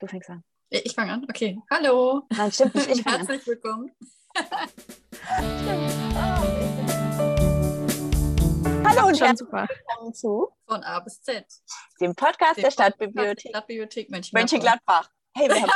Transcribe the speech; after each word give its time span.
Du 0.00 0.06
fängst 0.06 0.30
an. 0.30 0.44
Ich 0.70 0.94
fange 0.94 1.12
an, 1.12 1.26
okay. 1.28 1.58
Hallo. 1.70 2.22
Nein, 2.30 2.52
stimmt 2.52 2.74
nicht. 2.76 2.88
Ich 2.88 3.02
fange 3.02 3.16
an. 3.20 3.26
Herzlich 3.26 3.46
willkommen. 3.48 3.90
Hallo 8.84 9.08
und 9.08 9.20
herzlich 9.20 9.48
willkommen 9.50 10.14
zu 10.14 10.52
Von 10.68 10.84
A 10.84 11.00
bis 11.00 11.20
Z. 11.22 11.44
dem 12.00 12.14
Podcast 12.14 12.58
Dem 12.58 12.62
der 12.62 12.70
Stadtbibliothek 12.70 13.50
Stadtbibliothek 13.50 14.10
Mönchengladbach. 14.10 14.40
Mönchengladbach. 14.40 15.10
Hey, 15.34 15.48
wir 15.48 15.56
haben 15.62 15.72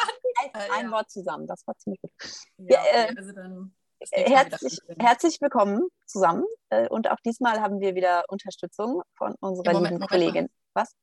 ein, 0.53 0.71
ein 0.71 0.85
ja. 0.87 0.91
Wort 0.93 1.11
zusammen. 1.11 1.47
Das 1.49 1.67
war 1.67 1.77
ziemlich 1.79 2.01
gut. 2.01 2.13
Ja, 2.59 2.79
Ja, 2.85 3.07
also 3.17 3.33
dann 3.33 3.75
das 3.99 4.13
Äh, 4.13 4.27
wieder 4.27 4.37
Herzlich, 4.37 4.79
herzlich 5.01 5.41
willkommen 5.41 5.89
zusammen. 6.07 6.45
Äh, 6.71 6.89
Und 6.89 7.11
auch 7.11 7.19
diesmal 7.25 7.61
haben 7.61 7.81
wir 7.81 7.97
wieder 7.97 8.25
Unterstützung 8.29 9.03
von 9.17 9.35
unserer 9.41 9.73
Moment, 9.73 9.95
lieben 9.95 10.01
Moment 10.05 10.11
Kollegin. 10.11 10.49
Was? 10.75 10.95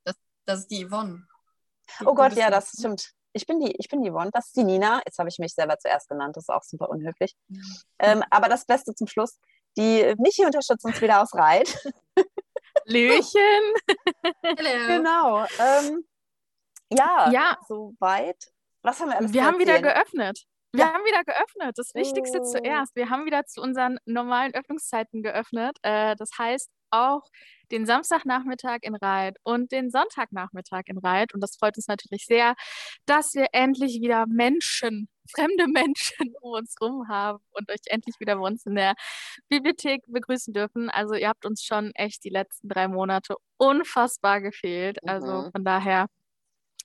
Das 0.46 0.60
ist 0.60 0.72
die 0.72 0.86
Yvonne. 0.88 1.28
Oh 2.06 2.14
Gott, 2.14 2.34
ja, 2.34 2.50
das 2.50 2.72
stimmt. 2.78 3.12
Ich 3.34 3.46
bin 3.46 3.60
die, 3.60 3.72
ich 3.78 3.88
bin 3.90 4.02
die 4.02 4.10
Yvonne. 4.10 4.32
Das 4.34 4.48
ist 4.48 4.58
die 4.58 4.64
Nina. 4.64 5.02
Jetzt 5.06 5.20
habe 5.20 5.30
ich 5.30 5.38
mich 5.40 5.54
selber 5.54 5.78
zuerst 5.78 6.10
genannt. 6.10 6.36
Das 6.36 6.46
ist 6.46 6.50
auch 6.50 6.64
super 6.64 6.90
unhöflich. 6.90 7.36
Ja. 7.50 7.62
Ähm, 8.00 8.24
aber 8.32 8.50
das 8.50 8.66
Beste 8.66 8.94
zum 8.96 9.08
Schluss. 9.08 9.40
Die 9.78 10.14
Michi 10.18 10.46
unterstützt 10.46 10.84
uns 10.84 11.00
wieder 11.00 11.22
aus 11.22 11.34
Reit. 11.36 11.78
Löchen. 12.86 13.74
Genau. 14.88 15.46
Ähm, 15.60 16.06
ja, 16.92 17.30
Ja, 17.32 17.58
soweit. 17.68 18.38
Was 18.82 19.00
haben 19.00 19.10
wir 19.10 19.18
alles 19.18 19.34
wir 19.34 19.46
haben 19.46 19.60
wieder 19.60 19.82
geöffnet. 19.82 20.44
Wir 20.74 20.86
Ja. 20.86 20.94
haben 20.94 21.04
wieder 21.06 21.24
geöffnet. 21.24 21.78
Das 21.78 21.94
Wichtigste 21.94 22.40
Oh. 22.42 22.44
zuerst. 22.52 22.96
Wir 22.96 23.10
haben 23.10 23.26
wieder 23.26 23.46
zu 23.46 23.62
unseren 23.62 24.00
normalen 24.06 24.54
Öffnungszeiten 24.54 25.22
geöffnet. 25.24 25.78
Äh, 25.84 26.16
das 26.16 26.32
heißt 26.38 26.70
auch 26.92 27.22
den 27.72 27.86
Samstagnachmittag 27.86 28.80
in 28.84 28.96
Reit 28.96 29.38
und 29.44 29.72
den 29.72 29.90
Sonntagnachmittag 29.92 30.84
in 30.88 30.98
Reit. 31.00 31.34
Und 31.34 31.42
das 31.42 31.56
freut 31.58 31.78
uns 31.78 31.88
natürlich 31.88 32.26
sehr, 32.26 32.56
dass 33.06 33.34
wir 33.36 33.48
endlich 33.54 34.02
wieder 34.02 34.26
Menschen, 34.28 35.10
fremde 35.32 35.68
Menschen 35.68 36.34
um 36.42 36.54
uns 36.54 36.76
rum 36.82 37.08
haben 37.08 37.40
und 37.52 37.70
euch 37.72 37.80
endlich 37.88 38.16
wieder 38.20 38.36
bei 38.36 38.42
uns 38.48 38.66
in 38.66 38.76
der 38.76 38.94
Bibliothek 39.50 40.02
begrüßen 40.08 40.54
dürfen. 40.54 40.90
Also 40.90 41.16
ihr 41.16 41.30
habt 41.30 41.46
uns 41.46 41.64
schon 41.64 41.92
echt 41.96 42.24
die 42.24 42.30
letzten 42.30 42.70
drei 42.70 42.88
Monate 42.88 43.36
unfassbar 43.58 44.42
gefehlt. 44.42 45.00
Also 45.08 45.46
Mhm. 45.46 45.52
von 45.52 45.64
daher 45.64 46.08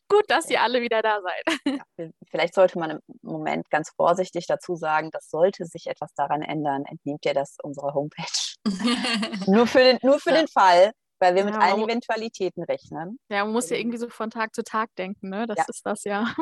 gut, 0.08 0.24
dass 0.28 0.48
ihr 0.50 0.62
alle 0.62 0.80
wieder 0.82 1.02
da 1.02 1.20
seid. 1.22 1.76
Ja, 1.98 2.08
vielleicht 2.30 2.54
sollte 2.54 2.78
man 2.78 2.90
im 2.90 3.00
Moment 3.22 3.70
ganz 3.70 3.90
vorsichtig 3.96 4.46
dazu 4.46 4.74
sagen, 4.76 5.10
dass 5.10 5.28
sollte 5.30 5.64
sich 5.66 5.86
etwas 5.86 6.12
daran 6.14 6.42
ändern, 6.42 6.84
entnehmt 6.86 7.24
ihr 7.24 7.34
das 7.34 7.56
unserer 7.62 7.94
Homepage. 7.94 8.24
Nur 9.46 9.66
für 9.66 9.80
den, 9.80 9.98
nur 10.02 10.18
für 10.20 10.30
Ja. 10.30 10.36
den 10.36 10.48
Fall, 10.48 10.92
weil 11.20 11.34
wir 11.34 11.44
mit 11.44 11.54
Ja, 11.54 11.60
allen 11.60 11.82
Eventualitäten 11.82 12.62
rechnen. 12.64 13.18
Ja, 13.28 13.44
man 13.44 13.52
muss 13.52 13.68
ja 13.70 13.76
Mhm. 13.76 13.80
irgendwie 13.82 13.98
so 13.98 14.08
von 14.08 14.30
Tag 14.30 14.54
zu 14.54 14.62
Tag 14.64 14.90
denken, 14.96 15.28
ne? 15.28 15.46
Das 15.46 15.68
ist 15.68 15.84
das 15.86 16.04
ja. 16.04 16.34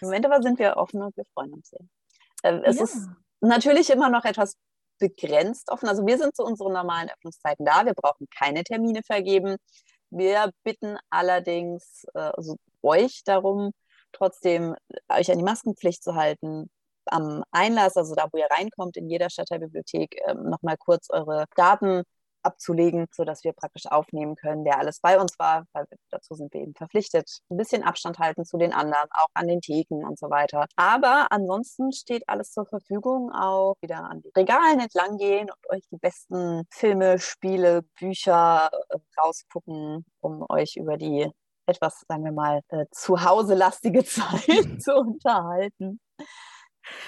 Im 0.00 0.08
Moment 0.08 0.26
aber 0.26 0.42
sind 0.42 0.58
wir 0.58 0.76
offen 0.76 1.02
und 1.02 1.16
wir 1.16 1.24
freuen 1.34 1.52
uns 1.54 1.70
sehr. 1.70 1.80
Äh, 2.42 2.60
es 2.64 2.80
ist 2.80 3.08
natürlich 3.40 3.90
immer 3.90 4.08
noch 4.10 4.24
etwas 4.24 4.54
begrenzt 4.98 5.70
offen. 5.70 5.88
Also 5.88 6.06
wir 6.06 6.18
sind 6.18 6.36
zu 6.36 6.42
unseren 6.44 6.72
normalen 6.74 7.08
Öffnungszeiten 7.10 7.64
da. 7.64 7.86
Wir 7.86 7.94
brauchen 7.94 8.26
keine 8.36 8.62
Termine 8.64 9.00
vergeben. 9.02 9.56
Wir 10.10 10.50
bitten 10.64 10.96
allerdings 11.10 12.04
äh, 12.14 12.18
also 12.18 12.56
euch 12.82 13.22
darum, 13.24 13.72
trotzdem 14.12 14.74
äh, 15.08 15.20
euch 15.20 15.30
an 15.30 15.38
die 15.38 15.44
Maskenpflicht 15.44 16.02
zu 16.02 16.14
halten. 16.14 16.70
Am 17.06 17.44
Einlass, 17.50 17.96
also 17.96 18.14
da, 18.14 18.26
wo 18.32 18.38
ihr 18.38 18.48
reinkommt, 18.50 18.96
in 18.96 19.08
jeder 19.08 19.30
Stadtteilbibliothek, 19.30 20.20
ähm, 20.26 20.50
nochmal 20.50 20.76
kurz 20.78 21.08
eure 21.10 21.46
Daten 21.56 22.02
abzulegen, 22.42 23.06
sodass 23.12 23.44
wir 23.44 23.52
praktisch 23.52 23.86
aufnehmen 23.86 24.36
können, 24.36 24.64
wer 24.64 24.78
alles 24.78 25.00
bei 25.00 25.20
uns 25.20 25.38
war, 25.38 25.64
weil 25.72 25.86
dazu 26.10 26.34
sind 26.34 26.52
wir 26.54 26.60
eben 26.60 26.74
verpflichtet, 26.74 27.40
ein 27.50 27.56
bisschen 27.56 27.82
Abstand 27.82 28.18
halten 28.18 28.44
zu 28.44 28.56
den 28.58 28.72
anderen, 28.72 29.08
auch 29.10 29.28
an 29.34 29.48
den 29.48 29.60
Theken 29.60 30.04
und 30.04 30.18
so 30.18 30.30
weiter. 30.30 30.66
Aber 30.76 31.26
ansonsten 31.30 31.92
steht 31.92 32.24
alles 32.28 32.52
zur 32.52 32.66
Verfügung, 32.66 33.30
auch 33.32 33.74
wieder 33.80 34.04
an 34.04 34.22
die 34.22 34.32
Regalen 34.36 34.80
entlang 34.80 35.16
gehen 35.18 35.50
und 35.50 35.70
euch 35.76 35.84
die 35.90 35.98
besten 35.98 36.64
Filme, 36.70 37.18
Spiele, 37.18 37.82
Bücher 37.98 38.70
äh, 38.90 38.96
rausgucken, 39.20 40.04
um 40.20 40.44
euch 40.48 40.76
über 40.76 40.96
die 40.96 41.30
etwas, 41.66 42.04
sagen 42.08 42.24
wir 42.24 42.32
mal, 42.32 42.60
äh, 42.68 42.86
zu 42.90 43.22
Hause 43.24 43.54
lastige 43.54 44.04
Zeit 44.04 44.82
zu 44.82 44.94
unterhalten. 44.94 46.00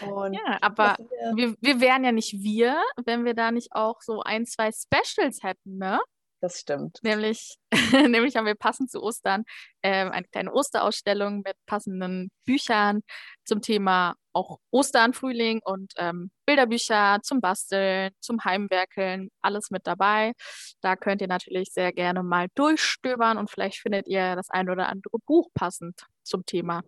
Und 0.06 0.34
Ja, 0.34 0.58
aber 0.60 0.96
wir- 0.98 1.36
wir, 1.36 1.56
wir 1.60 1.80
wären 1.80 2.04
ja 2.04 2.12
nicht 2.12 2.32
wir, 2.42 2.82
wenn 3.04 3.24
wir 3.24 3.34
da 3.34 3.50
nicht 3.50 3.72
auch 3.72 4.00
so 4.00 4.22
ein, 4.22 4.46
zwei 4.46 4.70
Specials 4.72 5.42
hätten, 5.42 5.78
ne? 5.78 6.00
das 6.40 6.58
stimmt. 6.58 6.98
Nämlich, 7.04 7.56
nämlich 8.10 8.34
haben 8.36 8.46
wir 8.46 8.56
passend 8.56 8.90
zu 8.90 9.00
Ostern 9.00 9.44
ähm, 9.84 10.10
eine 10.10 10.26
kleine 10.26 10.52
Osterausstellung 10.52 11.42
mit 11.44 11.54
passenden 11.66 12.32
Büchern 12.44 13.02
zum 13.44 13.62
Thema 13.62 14.16
auch 14.32 14.58
Ostern, 14.72 15.12
Frühling 15.12 15.60
und 15.62 15.92
ähm, 15.98 16.32
Bilderbücher 16.44 17.20
zum 17.22 17.40
Basteln, 17.40 18.10
zum 18.18 18.44
Heimwerkeln, 18.44 19.28
alles 19.40 19.70
mit 19.70 19.86
dabei. 19.86 20.32
Da 20.80 20.96
könnt 20.96 21.20
ihr 21.20 21.28
natürlich 21.28 21.68
sehr 21.70 21.92
gerne 21.92 22.24
mal 22.24 22.48
durchstöbern 22.56 23.38
und 23.38 23.48
vielleicht 23.48 23.78
findet 23.78 24.08
ihr 24.08 24.34
das 24.34 24.50
ein 24.50 24.68
oder 24.68 24.88
andere 24.88 25.18
Buch 25.26 25.48
passend 25.54 26.06
zum 26.24 26.44
Thema. 26.44 26.82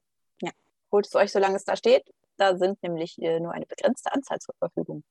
Holt 0.91 1.07
es 1.07 1.15
euch, 1.17 1.33
solange 1.33 1.57
es 1.57 1.65
da 1.65 1.77
steht. 1.77 2.03
Da 2.37 2.57
sind 2.57 2.83
nämlich 2.83 3.17
äh, 3.21 3.41
nur 3.41 3.53
eine 3.53 3.67
begrenzte 3.67 4.13
Anzahl 4.13 4.39
zur 4.41 4.55
Verfügung. 4.59 5.03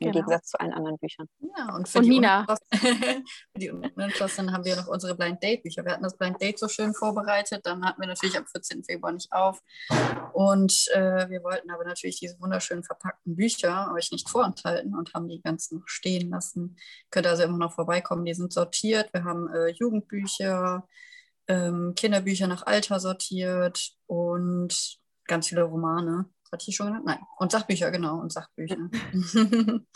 Im 0.00 0.10
Genau. 0.10 0.12
Gegensatz 0.26 0.48
zu 0.48 0.58
allen 0.60 0.72
anderen 0.72 0.98
Büchern. 0.98 1.28
Ja, 1.56 1.74
und 1.76 1.88
für 1.88 1.98
Und 1.98 2.04
die 2.04 2.10
Nina. 2.10 2.44
Unentschlossenen- 2.44 3.24
für 3.52 3.58
die 3.58 3.70
Unentschlossenen 3.70 4.52
haben 4.52 4.64
wir 4.64 4.76
noch 4.76 4.88
unsere 4.88 5.14
Blind 5.14 5.40
Date 5.42 5.62
Bücher. 5.62 5.84
Wir 5.84 5.92
hatten 5.92 6.02
das 6.02 6.16
Blind 6.18 6.42
Date 6.42 6.58
so 6.58 6.66
schön 6.68 6.92
vorbereitet, 6.94 7.64
dann 7.64 7.84
hatten 7.84 8.00
wir 8.00 8.08
natürlich 8.08 8.36
am 8.36 8.44
14. 8.44 8.82
Februar 8.84 9.12
nicht 9.12 9.32
auf. 9.32 9.62
Und 10.32 10.88
äh, 10.94 11.30
wir 11.30 11.42
wollten 11.44 11.70
aber 11.70 11.84
natürlich 11.84 12.18
diese 12.18 12.38
wunderschön 12.40 12.82
verpackten 12.82 13.36
Bücher 13.36 13.92
euch 13.94 14.10
nicht 14.10 14.28
vorenthalten 14.28 14.94
und 14.96 15.14
haben 15.14 15.28
die 15.28 15.40
ganzen 15.40 15.78
noch 15.78 15.88
stehen 15.88 16.28
lassen. 16.28 16.76
Könnt 17.10 17.28
also 17.28 17.44
immer 17.44 17.58
noch 17.58 17.72
vorbeikommen, 17.72 18.24
die 18.24 18.34
sind 18.34 18.52
sortiert. 18.52 19.10
Wir 19.12 19.22
haben 19.24 19.48
äh, 19.54 19.68
Jugendbücher, 19.68 20.86
ähm, 21.46 21.94
Kinderbücher 21.94 22.48
nach 22.48 22.66
Alter 22.66 22.98
sortiert 22.98 23.92
und 24.06 24.98
ganz 25.26 25.48
viele 25.48 25.62
Romane. 25.62 26.26
Hatte 26.52 26.62
ich 26.62 26.66
die 26.66 26.72
schon 26.72 26.86
genannt? 26.86 27.06
Nein. 27.06 27.20
Und 27.38 27.52
Sachbücher, 27.52 27.90
genau. 27.90 28.18
Und 28.20 28.32
Sachbücher. 28.32 28.76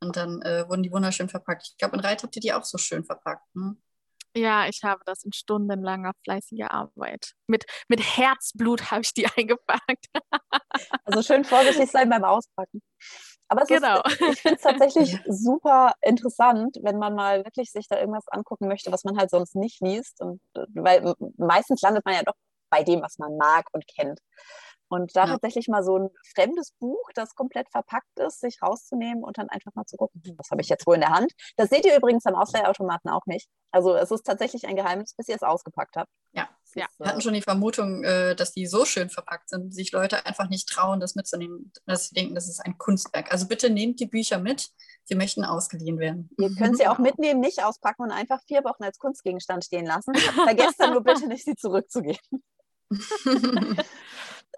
und 0.00 0.16
dann 0.16 0.42
äh, 0.42 0.68
wurden 0.68 0.82
die 0.82 0.92
wunderschön 0.92 1.28
verpackt. 1.28 1.68
Ich 1.72 1.78
glaube, 1.78 1.96
in 1.96 2.00
Reit 2.00 2.22
habt 2.22 2.34
ihr 2.36 2.42
die 2.42 2.52
auch 2.52 2.64
so 2.64 2.78
schön 2.78 3.04
verpackt. 3.04 3.44
Ne? 3.54 3.76
Ja, 4.36 4.68
ich 4.68 4.82
habe 4.84 5.02
das 5.06 5.24
in 5.24 5.32
stundenlanger 5.32 6.12
fleißiger 6.24 6.70
Arbeit. 6.70 7.32
Mit, 7.48 7.64
mit 7.88 8.00
Herzblut 8.00 8.90
habe 8.90 9.02
ich 9.02 9.12
die 9.12 9.26
eingepackt. 9.36 10.06
Also 11.04 11.22
schön 11.22 11.44
vorsichtig 11.44 11.90
sein 11.90 12.08
beim 12.08 12.24
Auspacken. 12.24 12.80
Aber 13.48 13.62
es 13.62 13.68
Genau. 13.68 14.00
ist, 14.02 14.20
ich 14.20 14.40
finde 14.40 14.56
es 14.56 14.62
tatsächlich 14.62 15.18
super 15.26 15.94
interessant, 16.02 16.78
wenn 16.82 16.98
man 16.98 17.16
mal 17.16 17.44
wirklich 17.44 17.72
sich 17.72 17.88
da 17.88 17.98
irgendwas 17.98 18.28
angucken 18.28 18.68
möchte, 18.68 18.92
was 18.92 19.02
man 19.02 19.18
halt 19.18 19.30
sonst 19.30 19.56
nicht 19.56 19.80
liest. 19.80 20.20
Und, 20.20 20.40
äh, 20.54 20.66
weil 20.74 21.14
meistens 21.36 21.82
landet 21.82 22.04
man 22.04 22.14
ja 22.14 22.22
doch 22.22 22.36
bei 22.70 22.84
dem, 22.84 23.02
was 23.02 23.18
man 23.18 23.36
mag 23.36 23.66
und 23.72 23.84
kennt. 23.88 24.20
Und 24.90 25.14
da 25.16 25.24
Ja. 25.24 25.32
tatsächlich 25.32 25.68
mal 25.68 25.84
so 25.84 25.96
ein 25.96 26.10
fremdes 26.34 26.72
Buch, 26.80 27.08
das 27.14 27.34
komplett 27.34 27.70
verpackt 27.70 28.18
ist, 28.18 28.40
sich 28.40 28.60
rauszunehmen 28.60 29.22
und 29.22 29.38
dann 29.38 29.48
einfach 29.48 29.72
mal 29.74 29.86
zu 29.86 29.96
gucken, 29.96 30.20
hm, 30.24 30.34
was 30.36 30.50
habe 30.50 30.60
ich 30.60 30.68
jetzt 30.68 30.86
wohl 30.86 30.96
in 30.96 31.00
der 31.00 31.10
Hand. 31.10 31.32
Das 31.56 31.70
seht 31.70 31.86
ihr 31.86 31.96
übrigens 31.96 32.26
am 32.26 32.34
Ausleihautomaten 32.34 33.08
auch 33.10 33.24
nicht. 33.26 33.48
Also 33.70 33.94
es 33.94 34.10
ist 34.10 34.26
tatsächlich 34.26 34.66
ein 34.66 34.74
Geheimnis, 34.74 35.14
bis 35.14 35.28
ihr 35.28 35.36
es 35.36 35.42
ausgepackt 35.42 35.94
habt. 35.96 36.10
Ja. 36.32 36.48
Ja. 36.74 36.86
ist, 36.86 36.98
Wir 37.00 37.06
hatten 37.06 37.18
äh, 37.20 37.22
schon 37.22 37.34
die 37.34 37.42
Vermutung, 37.42 38.04
äh, 38.04 38.34
dass 38.34 38.52
die 38.52 38.66
so 38.66 38.84
schön 38.84 39.10
verpackt 39.10 39.48
sind, 39.48 39.72
sich 39.72 39.92
Leute 39.92 40.26
einfach 40.26 40.48
nicht 40.48 40.68
trauen, 40.68 41.00
das 41.00 41.14
mitzunehmen, 41.14 41.72
dass 41.86 42.08
sie 42.08 42.14
denken, 42.14 42.34
das 42.34 42.48
ist 42.48 42.60
ein 42.60 42.76
Kunstwerk. 42.78 43.32
Also 43.32 43.46
bitte 43.46 43.70
nehmt 43.70 44.00
die 44.00 44.06
Bücher 44.06 44.38
mit. 44.38 44.70
Sie 45.04 45.14
möchten 45.14 45.44
ausgeliehen 45.44 45.98
werden. 45.98 46.30
Ihr 46.38 46.54
könnt 46.54 46.76
sie 46.78 46.86
auch 46.86 46.98
mitnehmen, 46.98 47.40
nicht 47.40 47.64
auspacken 47.64 48.02
und 48.02 48.10
einfach 48.12 48.40
vier 48.46 48.64
Wochen 48.64 48.84
als 48.84 48.98
Kunstgegenstand 48.98 49.64
stehen 49.64 49.86
lassen. 49.86 50.14
Vergesst 50.14 50.80
dann 50.80 50.92
nur 50.92 51.02
bitte 51.02 51.26
nicht, 51.28 51.44
sie 51.44 51.56
zurückzugeben. 51.56 52.18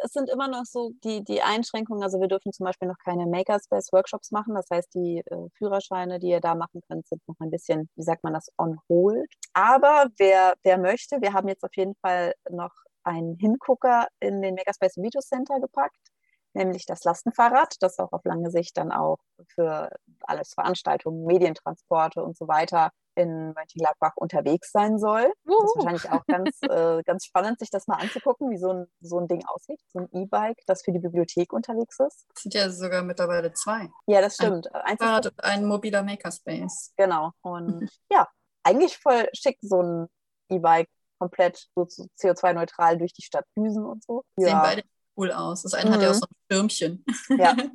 Es 0.02 0.12
sind 0.12 0.28
immer 0.30 0.48
noch 0.48 0.64
so 0.64 0.92
die, 1.04 1.22
die 1.24 1.42
Einschränkungen. 1.42 2.02
Also 2.02 2.20
wir 2.20 2.28
dürfen 2.28 2.52
zum 2.52 2.64
Beispiel 2.64 2.88
noch 2.88 2.98
keine 3.04 3.26
Makerspace-Workshops 3.26 4.30
machen. 4.30 4.54
Das 4.54 4.66
heißt, 4.70 4.94
die 4.94 5.18
äh, 5.18 5.48
Führerscheine, 5.56 6.18
die 6.18 6.28
ihr 6.28 6.40
da 6.40 6.54
machen 6.54 6.80
könnt, 6.88 7.06
sind 7.08 7.22
noch 7.28 7.36
ein 7.40 7.50
bisschen, 7.50 7.88
wie 7.96 8.02
sagt 8.02 8.24
man 8.24 8.34
das, 8.34 8.48
on 8.58 8.78
hold. 8.88 9.30
Aber 9.54 10.06
wer, 10.18 10.54
wer 10.62 10.78
möchte, 10.78 11.20
wir 11.20 11.32
haben 11.32 11.48
jetzt 11.48 11.64
auf 11.64 11.76
jeden 11.76 11.94
Fall 11.96 12.32
noch 12.50 12.72
einen 13.04 13.36
Hingucker 13.36 14.08
in 14.20 14.42
den 14.42 14.54
Makerspace 14.54 14.96
Video 14.96 15.20
Center 15.20 15.58
gepackt 15.60 16.11
nämlich 16.54 16.86
das 16.86 17.04
Lastenfahrrad, 17.04 17.76
das 17.80 17.98
auch 17.98 18.12
auf 18.12 18.24
lange 18.24 18.50
Sicht 18.50 18.76
dann 18.76 18.92
auch 18.92 19.18
für 19.54 19.90
alles 20.22 20.54
Veranstaltungen, 20.54 21.24
Medientransporte 21.24 22.22
und 22.22 22.36
so 22.36 22.48
weiter 22.48 22.90
in 23.14 23.52
Mönchengladbach 23.52 24.12
unterwegs 24.16 24.70
sein 24.72 24.98
soll. 24.98 25.32
Das 25.44 25.54
ist 25.54 25.76
wahrscheinlich 25.76 26.10
auch 26.10 26.24
ganz, 26.26 26.58
äh, 26.62 27.02
ganz 27.04 27.26
spannend, 27.26 27.58
sich 27.58 27.70
das 27.70 27.86
mal 27.86 27.96
anzugucken, 27.96 28.50
wie 28.50 28.56
so 28.56 28.72
ein, 28.72 28.86
so 29.00 29.18
ein 29.18 29.28
Ding 29.28 29.44
aussieht. 29.46 29.80
So 29.92 30.00
ein 30.00 30.08
E-Bike, 30.12 30.58
das 30.66 30.82
für 30.82 30.92
die 30.92 30.98
Bibliothek 30.98 31.52
unterwegs 31.52 31.98
ist. 32.00 32.26
Es 32.34 32.42
sind 32.42 32.54
ja 32.54 32.70
sogar 32.70 33.02
mittlerweile 33.02 33.52
zwei. 33.52 33.90
Ja, 34.06 34.20
das 34.20 34.34
stimmt. 34.34 34.66
Ist 34.66 35.02
Fahrrad 35.02 35.26
und 35.26 35.44
ein 35.44 35.64
mobiler 35.64 36.02
Makerspace. 36.02 36.92
Genau. 36.96 37.32
Und 37.42 37.88
ja, 38.10 38.28
eigentlich 38.62 38.98
voll 38.98 39.28
schick, 39.34 39.58
so 39.60 39.82
ein 39.82 40.06
E-Bike 40.48 40.88
komplett 41.18 41.68
so 41.76 41.82
CO2-neutral 41.82 42.98
durch 42.98 43.12
die 43.12 43.22
Stadt 43.22 43.44
düsen 43.56 43.84
und 43.84 44.02
so. 44.02 44.24
Sehen 44.36 44.48
ja. 44.48 44.60
beide 44.60 44.82
cool 45.16 45.32
aus. 45.32 45.62
Das 45.62 45.74
eine 45.74 45.90
mhm. 45.90 45.94
hat 45.94 46.02
ja 46.02 46.10
auch 46.10 46.14
mhm. 46.14 46.18
so 46.18 46.26
ein 46.26 46.36
Stürmchen. 46.44 47.04
Ja. 47.30 47.56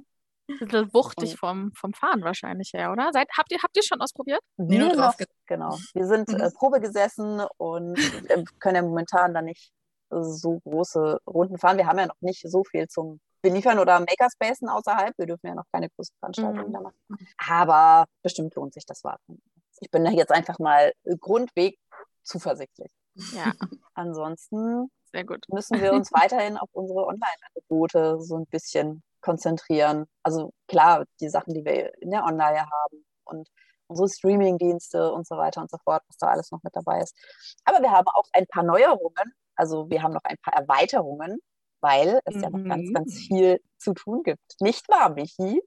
bisschen 0.48 0.94
wuchtig 0.94 1.38
vom, 1.38 1.72
vom 1.74 1.94
Fahren 1.94 2.24
wahrscheinlich 2.24 2.72
her, 2.74 2.92
oder? 2.92 3.12
Seid, 3.12 3.28
habt 3.38 3.51
ihr 3.51 3.60
habt 3.62 3.75
ihr 3.75 3.84
schon 3.84 4.01
ausprobiert? 4.01 4.39
Nee, 4.56 4.78
nur 4.78 4.95
drauf. 4.95 5.16
Genau. 5.45 5.78
Wir 5.94 6.07
sind 6.07 6.30
mhm. 6.30 6.39
äh, 6.39 6.51
Probe 6.51 6.80
gesessen 6.80 7.42
und 7.57 7.98
äh, 8.30 8.44
können 8.60 8.75
ja 8.75 8.81
momentan 8.81 9.34
dann 9.34 9.45
nicht 9.45 9.72
so 10.10 10.60
große 10.62 11.19
Runden 11.28 11.57
fahren. 11.57 11.78
Wir 11.78 11.88
haben 11.88 12.00
ja 12.00 12.07
noch 12.07 12.22
nicht 12.22 12.50
so 12.50 12.63
viel 12.63 12.88
zum 12.88 13.19
Beliefern 13.42 13.78
oder 13.80 14.00
Makerspacen 14.00 14.69
außerhalb. 14.69 15.13
Wir 15.18 15.25
dürfen 15.25 15.48
ja 15.48 15.56
noch 15.56 15.66
keine 15.72 15.90
großen 15.90 16.16
Veranstaltungen 16.19 16.69
mhm. 16.69 16.74
da 16.74 16.81
machen. 16.81 16.95
Aber 17.38 18.06
bestimmt 18.24 18.56
lohnt 18.56 18.74
sich 18.74 18.86
das 18.86 19.04
Warten. 19.04 19.42
Ich 19.80 19.92
bin 19.92 20.06
da 20.06 20.12
jetzt 20.12 20.31
einfach 20.31 20.60
mal 20.60 20.94
Grundweg 21.19 21.78
zuversichtlich. 22.24 22.92
Ja. 23.33 23.51
Ansonsten 23.94 24.90
Sehr 25.12 25.24
gut. 25.24 25.45
müssen 25.50 25.81
wir 25.81 25.94
uns 25.94 26.12
weiterhin 26.13 26.57
auf 26.57 26.69
unsere 26.74 27.06
Online-Angebote 27.06 28.21
so 28.21 28.38
ein 28.38 28.45
bisschen 28.45 29.04
konzentrieren. 29.21 30.06
Also 30.24 30.54
klar, 30.68 31.06
die 31.19 31.30
Sachen, 31.30 31.54
die 31.54 31.65
wir 31.65 31.92
in 32.01 32.12
der 32.12 32.24
Online 32.24 32.62
haben 32.62 33.06
und 33.25 33.50
unsere 33.88 34.09
Streaming-Dienste 34.09 35.12
und 35.12 35.27
so 35.27 35.38
weiter 35.38 35.62
und 35.62 35.71
so 35.71 35.77
fort, 35.83 36.04
was 36.07 36.18
da 36.18 36.27
alles 36.27 36.51
noch 36.51 36.62
mit 36.63 36.75
dabei 36.75 37.01
ist. 37.01 37.15
Aber 37.65 37.81
wir 37.81 37.92
haben 37.92 38.07
auch 38.13 38.25
ein 38.33 38.45
paar 38.48 38.63
Neuerungen, 38.63 39.33
also 39.56 39.89
wir 39.89 40.04
haben 40.04 40.13
noch 40.13 40.24
ein 40.24 40.38
paar 40.42 40.54
Erweiterungen, 40.54 41.39
weil 41.81 42.19
es 42.25 42.36
mhm. 42.36 42.44
ja 42.44 42.50
noch 42.50 42.63
ganz, 42.63 42.94
ganz 42.94 43.13
mhm. 43.15 43.19
viel 43.19 43.62
zu 43.77 43.94
tun 43.94 44.24
gibt. 44.24 44.56
Nicht 44.59 44.88
wahr, 44.89 45.09
Michi? 45.09 45.62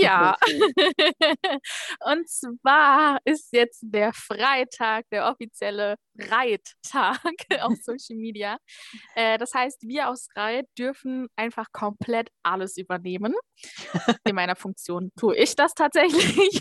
Ja, 0.00 0.36
und 2.00 2.28
zwar 2.28 3.18
ist 3.24 3.52
jetzt 3.52 3.80
der 3.82 4.12
Freitag 4.12 5.04
der 5.10 5.28
offizielle 5.28 5.96
Reittag 6.18 7.20
auf 7.60 7.74
Social 7.82 8.16
Media. 8.16 8.56
Äh, 9.14 9.38
das 9.38 9.52
heißt, 9.54 9.82
wir 9.82 10.08
aus 10.08 10.28
Reit 10.34 10.66
dürfen 10.78 11.28
einfach 11.36 11.66
komplett 11.72 12.30
alles 12.42 12.76
übernehmen. 12.76 13.34
In 14.26 14.34
meiner 14.34 14.56
Funktion 14.56 15.10
tue 15.18 15.36
ich 15.36 15.56
das 15.56 15.74
tatsächlich. 15.74 16.60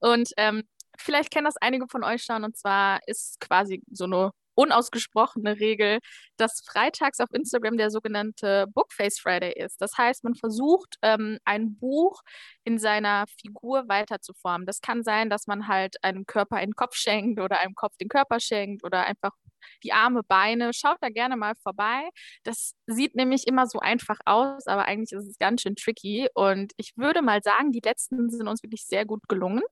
und 0.00 0.30
ähm, 0.36 0.64
vielleicht 0.98 1.30
kennen 1.30 1.46
das 1.46 1.56
einige 1.60 1.86
von 1.88 2.02
euch 2.04 2.24
schon. 2.24 2.44
Und 2.44 2.56
zwar 2.56 3.00
ist 3.06 3.38
quasi 3.40 3.82
so 3.90 4.04
eine 4.04 4.30
unausgesprochene 4.54 5.58
Regel, 5.60 5.98
dass 6.36 6.62
freitags 6.66 7.20
auf 7.20 7.28
Instagram 7.32 7.76
der 7.76 7.90
sogenannte 7.90 8.66
Bookface 8.74 9.18
Friday 9.18 9.52
ist. 9.52 9.80
Das 9.80 9.96
heißt, 9.96 10.24
man 10.24 10.34
versucht, 10.34 10.96
ähm, 11.02 11.38
ein 11.44 11.76
Buch 11.76 12.22
in 12.64 12.78
seiner 12.78 13.26
Figur 13.40 13.88
weiterzuformen. 13.88 14.66
Das 14.66 14.80
kann 14.80 15.02
sein, 15.02 15.30
dass 15.30 15.46
man 15.46 15.68
halt 15.68 16.02
einem 16.02 16.26
Körper 16.26 16.56
einen 16.56 16.74
Kopf 16.74 16.94
schenkt 16.96 17.40
oder 17.40 17.60
einem 17.60 17.74
Kopf 17.74 17.96
den 17.98 18.08
Körper 18.08 18.40
schenkt 18.40 18.84
oder 18.84 19.04
einfach 19.04 19.32
die 19.82 19.92
Arme, 19.92 20.22
Beine. 20.22 20.72
Schaut 20.74 20.98
da 21.00 21.08
gerne 21.08 21.36
mal 21.36 21.54
vorbei. 21.62 22.08
Das 22.42 22.74
sieht 22.86 23.14
nämlich 23.14 23.46
immer 23.46 23.66
so 23.66 23.78
einfach 23.80 24.18
aus, 24.24 24.66
aber 24.66 24.86
eigentlich 24.86 25.12
ist 25.12 25.28
es 25.28 25.38
ganz 25.38 25.62
schön 25.62 25.76
tricky. 25.76 26.28
Und 26.34 26.72
ich 26.76 26.92
würde 26.96 27.22
mal 27.22 27.42
sagen, 27.42 27.72
die 27.72 27.80
letzten 27.84 28.30
sind 28.30 28.48
uns 28.48 28.62
wirklich 28.62 28.84
sehr 28.86 29.04
gut 29.04 29.22
gelungen. 29.28 29.62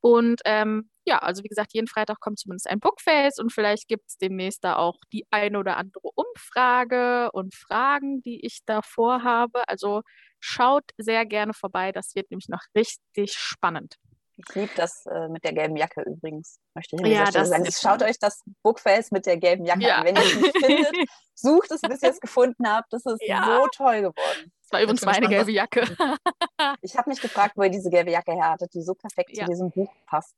Und 0.00 0.40
ähm, 0.44 0.90
ja, 1.04 1.18
also 1.18 1.42
wie 1.42 1.48
gesagt, 1.48 1.72
jeden 1.72 1.88
Freitag 1.88 2.20
kommt 2.20 2.38
zumindest 2.38 2.68
ein 2.68 2.80
Bookface 2.80 3.38
und 3.38 3.52
vielleicht 3.52 3.88
gibt 3.88 4.08
es 4.08 4.18
demnächst 4.18 4.62
da 4.64 4.76
auch 4.76 4.98
die 5.12 5.26
eine 5.30 5.58
oder 5.58 5.76
andere 5.76 6.10
Umfrage 6.14 7.30
und 7.32 7.54
Fragen, 7.54 8.22
die 8.22 8.44
ich 8.44 8.60
da 8.66 8.82
vorhabe. 8.82 9.62
Also 9.68 10.02
schaut 10.40 10.84
sehr 10.98 11.26
gerne 11.26 11.54
vorbei, 11.54 11.92
das 11.92 12.14
wird 12.14 12.30
nämlich 12.30 12.48
noch 12.48 12.62
richtig 12.76 13.34
spannend. 13.34 13.96
Ich 14.36 14.54
liebe 14.54 14.72
das 14.76 15.04
äh, 15.06 15.28
mit 15.28 15.44
der 15.44 15.52
gelben 15.52 15.76
Jacke 15.76 16.02
übrigens, 16.02 16.58
möchte 16.74 16.96
ich 16.96 17.06
ja, 17.06 17.26
Stelle 17.26 17.46
sagen. 17.46 17.66
Schaut 17.70 18.02
euch 18.02 18.18
das 18.18 18.42
Bookface 18.62 19.10
mit 19.10 19.26
der 19.26 19.36
gelben 19.36 19.64
Jacke 19.64 19.82
ja. 19.82 19.96
an. 19.96 20.06
Wenn 20.06 20.16
ihr 20.16 20.22
es 20.22 20.40
nicht 20.40 20.58
findet, 20.64 20.92
sucht 21.34 21.70
es, 21.70 21.80
bis 21.82 22.02
ihr 22.02 22.10
es 22.10 22.20
gefunden 22.20 22.66
habt. 22.66 22.92
Das 22.92 23.04
ist 23.04 23.22
ja. 23.22 23.44
so 23.44 23.66
toll 23.76 24.00
geworden. 24.00 24.52
Das 24.62 24.72
war 24.72 24.82
übrigens 24.82 25.04
meine 25.04 25.28
gelbe 25.28 25.52
Jacke. 25.52 25.82
ich 26.82 26.96
habe 26.96 27.10
mich 27.10 27.20
gefragt, 27.20 27.56
wo 27.56 27.62
ihr 27.62 27.70
diese 27.70 27.90
gelbe 27.90 28.10
Jacke 28.10 28.32
her 28.32 28.50
hattet, 28.50 28.72
die 28.72 28.82
so 28.82 28.94
perfekt 28.94 29.36
zu 29.36 29.44
diesem 29.44 29.70
Buch 29.70 29.92
passt. 30.06 30.34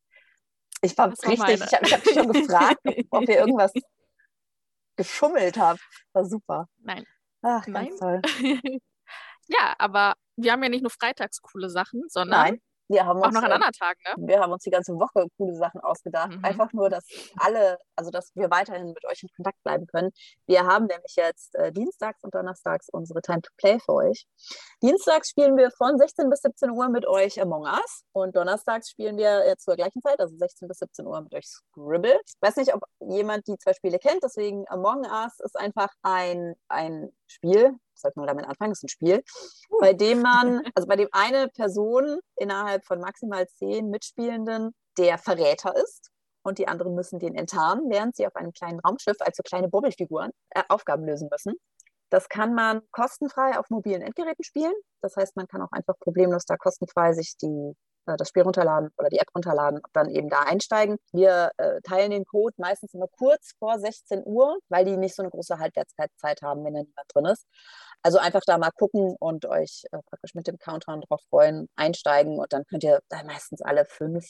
Ich 0.84 0.98
war 0.98 1.08
das 1.08 1.22
richtig, 1.22 1.40
war 1.40 1.50
ich 1.50 1.62
habe 1.62 1.90
hab 1.90 2.04
mich 2.04 2.14
schon 2.14 2.32
gefragt, 2.32 2.80
ob 3.10 3.22
ihr 3.22 3.38
irgendwas 3.38 3.72
geschummelt 4.96 5.56
habt. 5.56 5.80
War 6.12 6.24
super. 6.26 6.68
Nein. 6.78 7.04
Ach, 7.42 7.64
ganz 7.64 7.98
Nein. 8.00 8.22
toll. 8.22 8.22
ja, 9.48 9.74
aber 9.78 10.14
wir 10.36 10.52
haben 10.52 10.62
ja 10.62 10.68
nicht 10.68 10.82
nur 10.82 10.90
freitags 10.90 11.40
coole 11.40 11.70
Sachen, 11.70 12.02
sondern 12.08 12.40
Nein. 12.40 12.62
Wir 12.88 13.06
haben 13.06 13.20
auch 13.20 13.26
uns, 13.26 13.34
noch 13.34 13.42
an 13.42 13.52
anderen 13.52 13.72
Tagen, 13.72 14.00
ne? 14.06 14.14
Wir 14.28 14.40
haben 14.40 14.52
uns 14.52 14.62
die 14.62 14.70
ganze 14.70 14.92
Woche 14.94 15.26
coole 15.38 15.54
Sachen 15.54 15.80
ausgedacht. 15.80 16.32
Mhm. 16.32 16.44
Einfach 16.44 16.72
nur, 16.72 16.90
dass 16.90 17.04
alle, 17.36 17.78
also 17.96 18.10
dass 18.10 18.30
wir 18.34 18.50
weiterhin 18.50 18.88
mit 18.88 19.04
euch 19.06 19.22
in 19.22 19.28
Kontakt 19.34 19.62
bleiben 19.62 19.86
können. 19.86 20.10
Wir 20.46 20.66
haben 20.66 20.86
nämlich 20.86 21.14
jetzt 21.16 21.54
äh, 21.54 21.72
dienstags 21.72 22.22
und 22.22 22.34
donnerstags 22.34 22.88
unsere 22.90 23.22
Time 23.22 23.40
to 23.40 23.50
Play 23.56 23.78
für 23.80 23.94
euch. 23.94 24.26
Dienstags 24.82 25.30
spielen 25.30 25.56
wir 25.56 25.70
von 25.70 25.96
16 25.96 26.28
bis 26.28 26.40
17 26.42 26.70
Uhr 26.70 26.88
mit 26.88 27.06
euch 27.06 27.40
Among 27.40 27.62
Us 27.62 28.04
und 28.12 28.36
donnerstags 28.36 28.90
spielen 28.90 29.16
wir 29.16 29.46
jetzt 29.46 29.64
zur 29.64 29.76
gleichen 29.76 30.02
Zeit, 30.02 30.20
also 30.20 30.36
16 30.36 30.68
bis 30.68 30.78
17 30.78 31.06
Uhr 31.06 31.20
mit 31.22 31.34
euch 31.34 31.46
Scribble. 31.46 32.20
Ich 32.26 32.34
weiß 32.40 32.56
nicht, 32.56 32.74
ob 32.74 32.82
jemand 33.00 33.46
die 33.46 33.56
zwei 33.56 33.72
Spiele 33.72 33.98
kennt, 33.98 34.22
deswegen 34.22 34.64
Among 34.68 35.06
Us 35.06 35.40
ist 35.40 35.56
einfach 35.58 35.88
ein, 36.02 36.54
ein 36.68 37.10
Spiel, 37.26 37.78
sollte 37.94 38.18
man 38.18 38.28
damit 38.28 38.46
anfangen, 38.46 38.70
das 38.72 38.78
ist 38.78 38.84
ein 38.84 38.88
Spiel, 38.88 39.22
uh. 39.70 39.78
bei 39.80 39.92
dem 39.92 40.22
man, 40.22 40.62
also 40.74 40.86
bei 40.86 40.96
dem 40.96 41.08
eine 41.12 41.48
Person 41.48 42.18
innerhalb 42.36 42.84
von 42.84 43.00
maximal 43.00 43.46
zehn 43.48 43.90
Mitspielenden 43.90 44.74
der 44.98 45.18
Verräter 45.18 45.74
ist 45.76 46.10
und 46.42 46.58
die 46.58 46.68
anderen 46.68 46.94
müssen 46.94 47.18
den 47.18 47.34
enttarnen, 47.34 47.90
während 47.90 48.16
sie 48.16 48.26
auf 48.26 48.36
einem 48.36 48.52
kleinen 48.52 48.80
Raumschiff, 48.80 49.16
also 49.20 49.42
kleine 49.42 49.68
Bubbelfiguren, 49.68 50.30
äh, 50.50 50.62
Aufgaben 50.68 51.04
lösen 51.04 51.28
müssen. 51.30 51.54
Das 52.10 52.28
kann 52.28 52.54
man 52.54 52.82
kostenfrei 52.92 53.58
auf 53.58 53.70
mobilen 53.70 54.02
Endgeräten 54.02 54.44
spielen. 54.44 54.74
Das 55.00 55.16
heißt, 55.16 55.36
man 55.36 55.48
kann 55.48 55.62
auch 55.62 55.72
einfach 55.72 55.98
problemlos 55.98 56.44
da 56.44 56.56
kostenfrei 56.56 57.12
sich 57.14 57.36
die 57.38 57.74
äh, 58.06 58.16
das 58.16 58.28
Spiel 58.28 58.42
runterladen 58.42 58.90
oder 58.98 59.08
die 59.08 59.18
App 59.18 59.28
runterladen 59.34 59.80
und 59.80 59.90
dann 59.94 60.10
eben 60.10 60.28
da 60.28 60.40
einsteigen. 60.40 60.98
Wir 61.12 61.50
äh, 61.56 61.80
teilen 61.82 62.10
den 62.10 62.24
Code 62.24 62.54
meistens 62.58 62.94
immer 62.94 63.08
kurz 63.08 63.52
vor 63.58 63.78
16 63.78 64.22
Uhr, 64.24 64.58
weil 64.68 64.84
die 64.84 64.96
nicht 64.96 65.14
so 65.14 65.22
eine 65.22 65.30
große 65.30 65.58
Halbwertszeit 65.58 66.42
haben, 66.42 66.64
wenn 66.64 66.74
da 66.74 66.80
niemand 66.82 67.06
drin 67.14 67.26
ist. 67.26 67.46
Also 68.02 68.18
einfach 68.18 68.42
da 68.46 68.58
mal 68.58 68.70
gucken 68.70 69.16
und 69.18 69.46
euch 69.46 69.84
äh, 69.92 69.98
praktisch 70.06 70.34
mit 70.34 70.46
dem 70.46 70.58
Countdown 70.58 71.00
drauf 71.02 71.22
freuen, 71.30 71.68
einsteigen 71.76 72.38
und 72.38 72.52
dann 72.52 72.64
könnt 72.66 72.84
ihr 72.84 73.00
da 73.08 73.22
meistens 73.24 73.62
alle 73.62 73.86
fünf, 73.86 74.26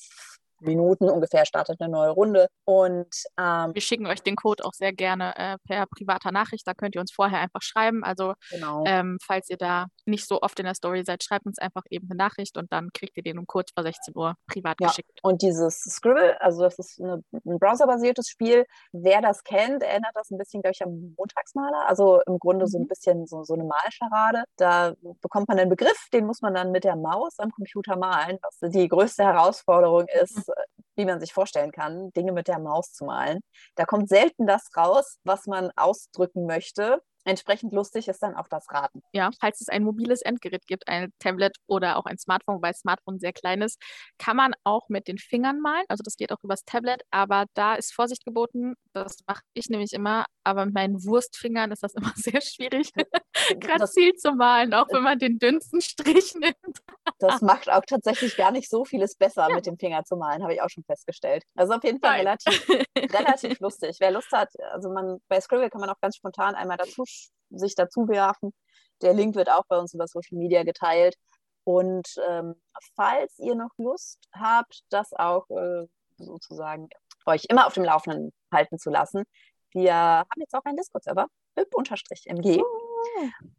Minuten 0.65 1.09
ungefähr 1.09 1.47
startet 1.47 1.81
eine 1.81 1.91
neue 1.91 2.11
Runde. 2.11 2.49
Und 2.65 3.15
ähm, 3.39 3.75
wir 3.75 3.81
schicken 3.81 4.07
euch 4.07 4.23
den 4.23 4.37
Code 4.37 4.65
auch 4.65 4.73
sehr 4.73 4.93
gerne 4.93 5.37
äh, 5.37 5.57
per 5.67 5.87
privater 5.87 6.33
Nachricht. 6.33 6.67
Da 6.67 6.75
könnt 6.75 6.95
ihr 6.95 7.01
uns 7.01 7.13
vorher 7.13 7.41
einfach 7.41 7.63
schreiben. 7.63 8.05
Also 8.05 8.35
genau. 8.51 8.85
ähm, 8.87 9.19
falls 9.23 9.49
ihr 9.51 9.57
da 9.57 9.87
nicht 10.07 10.27
so 10.27 10.41
oft 10.43 10.59
in 10.59 10.67
der 10.67 10.75
Story 10.75 11.05
seid, 11.05 11.23
schreibt 11.23 11.47
uns 11.47 11.59
einfach 11.59 11.83
eben 11.91 12.09
eine 12.11 12.17
Nachricht 12.17 12.57
und 12.57 12.73
dann 12.73 12.91
kriegt 12.93 13.17
ihr 13.17 13.23
den 13.23 13.39
um 13.39 13.47
kurz 13.47 13.71
vor 13.73 13.83
16 13.83 14.15
Uhr 14.17 14.35
privat 14.51 14.77
ja. 14.81 14.89
geschickt. 14.89 15.19
Und 15.23 15.43
dieses 15.43 15.81
Scribble, 15.81 16.41
also 16.41 16.63
das 16.63 16.79
ist 16.79 17.01
eine, 17.01 17.23
ein 17.33 17.59
browserbasiertes 17.59 18.29
Spiel. 18.29 18.65
Wer 18.93 19.21
das 19.21 19.45
kennt, 19.45 19.83
erinnert 19.83 20.13
das 20.15 20.31
ein 20.31 20.39
bisschen, 20.39 20.63
glaube 20.63 20.75
ich, 20.75 20.83
am 20.83 21.15
Montagsmaler. 21.17 21.89
Also 21.89 22.21
im 22.27 22.39
Grunde 22.39 22.65
mhm. 22.65 22.69
so 22.69 22.79
ein 22.79 22.83
mhm. 22.83 22.89
bisschen 22.89 23.27
so, 23.27 23.45
so 23.45 23.55
eine 23.55 23.65
Malscharade. 23.65 24.45
Da 24.57 24.95
bekommt 25.21 25.49
man 25.49 25.59
einen 25.59 25.71
Begriff, 25.71 26.09
den 26.13 26.27
muss 26.27 26.43
man 26.43 26.55
dann 26.55 26.71
mit 26.71 26.85
der 26.85 26.97
Maus 26.97 27.39
am 27.39 27.51
Computer 27.51 27.97
malen, 27.97 28.39
was 28.43 28.71
die 28.71 28.89
größte 28.89 29.25
Herausforderung 29.25 30.07
ist, 30.23 30.51
wie 30.97 31.05
man 31.05 31.21
sich 31.21 31.33
vorstellen 31.33 31.73
kann, 31.73 32.13
Dinge 32.13 32.33
mit 32.33 32.49
der 32.49 32.59
Maus 32.59 32.93
zu 32.93 33.05
malen. 33.05 33.41
Da 33.77 33.85
kommt 33.85 34.09
selten 34.09 34.47
das 34.47 34.69
raus, 34.77 35.19
was 35.25 35.47
man 35.47 35.71
ausdrücken 35.77 36.47
möchte. 36.47 37.03
Entsprechend 37.25 37.73
lustig 37.73 38.09
ist 38.09 38.23
dann 38.23 38.35
auch 38.35 38.49
das 38.49 38.71
Raten. 38.71 39.03
Ja, 39.13 39.31
falls 39.41 39.61
es 39.61 39.69
ein 39.69 39.83
mobiles 39.83 40.21
Endgerät 40.23 40.67
gibt, 40.67 40.89
ein 40.89 41.13
Tablet 41.19 41.57
oder 41.67 41.97
auch 41.97 42.05
ein 42.05 42.19
Smartphone, 42.19 42.57
wobei 42.57 42.73
Smartphone 42.73 43.19
sehr 43.19 43.33
klein 43.33 43.63
ist, 43.63 43.81
kann 44.19 44.37
man 44.37 44.55
auch 44.65 44.89
mit 44.89 45.09
den 45.09 45.19
Fingern 45.19 45.61
malen. 45.61 45.85
Also 45.89 46.03
das 46.03 46.17
geht 46.17 46.33
auch 46.33 46.43
übers 46.43 46.65
Tablet, 46.65 47.03
aber 47.11 47.47
da 47.55 47.77
ist 47.77 47.95
Vorsicht 47.95 48.25
geboten. 48.25 48.75
Das 48.93 49.19
mache 49.27 49.43
ich 49.55 49.69
nämlich 49.69 49.93
immer, 49.93 50.27
aber 50.45 50.67
mit 50.67 50.75
meinen 50.75 51.05
Wurstfingern 51.05 51.73
ist 51.73 51.83
das 51.83 51.95
immer 51.95 52.13
sehr 52.15 52.41
schwierig, 52.43 52.93
gerade 53.59 53.87
Ziel 53.89 54.13
zu 54.15 54.33
malen, 54.33 54.75
auch 54.75 54.87
wenn 54.93 55.03
man 55.03 55.19
den 55.19 55.39
dünnsten 55.39 55.81
Strich 55.81 56.35
nimmt. 56.39 56.79
das 57.19 57.41
macht 57.41 57.71
auch 57.71 57.85
tatsächlich 57.87 58.37
gar 58.37 58.51
nicht 58.51 58.69
so 58.69 58.85
vieles 58.85 59.17
besser, 59.17 59.49
ja. 59.49 59.55
mit 59.55 59.67
dem 59.67 59.79
Finger 59.79 60.05
zu 60.05 60.17
malen, 60.17 60.43
habe 60.43 60.55
ich 60.55 60.61
auch 60.61 60.71
schon 60.71 60.85
festgestellt. 60.85 61.45
Also 61.57 61.73
auf 61.73 61.85
jeden 61.85 62.01
Fall 62.01 62.19
relativ, 62.19 62.69
relativ 62.97 63.61
lustig. 63.61 63.97
Wer 64.01 64.11
Lust 64.11 64.31
hat, 64.33 64.51
also 64.73 64.91
man 64.91 65.19
bei 65.29 65.41
Scribble 65.41 65.71
kann 65.71 65.81
man 65.81 65.91
auch 65.91 66.01
ganz 66.01 66.17
spontan 66.17 66.55
einmal 66.55 66.77
dazu 66.77 67.05
sich 67.51 67.75
dazu 67.75 68.09
werfen. 68.09 68.53
Der 69.03 69.15
Link 69.15 69.35
wird 69.35 69.51
auch 69.51 69.65
bei 69.69 69.79
uns 69.79 69.95
über 69.95 70.07
Social 70.07 70.39
Media 70.39 70.63
geteilt. 70.63 71.17
Und 71.65 72.09
ähm, 72.29 72.55
falls 72.95 73.39
ihr 73.39 73.55
noch 73.55 73.71
Lust 73.79 74.19
habt, 74.33 74.83
das 74.91 75.13
auch 75.15 75.49
äh, 75.51 75.87
sozusagen 76.19 76.89
euch 77.27 77.47
immer 77.49 77.67
auf 77.67 77.75
dem 77.75 77.85
Laufenden 77.85 78.33
halten 78.53 78.79
zu 78.79 78.91
lassen, 78.91 79.25
wir 79.73 79.95
haben 79.95 80.41
jetzt 80.41 80.55
auch 80.55 80.65
einen 80.65 80.77
Discord-Server, 80.77 81.27
BIP-MG. 81.57 82.63